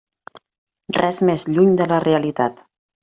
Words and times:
Res 0.97 1.19
més 1.31 1.43
lluny 1.57 1.71
de 1.83 1.87
la 1.93 2.01
realitat. 2.09 2.65